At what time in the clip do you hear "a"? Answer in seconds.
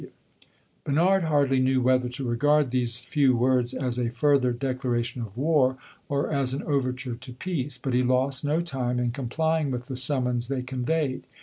3.99-4.09